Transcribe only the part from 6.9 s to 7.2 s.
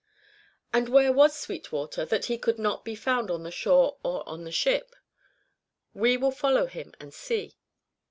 and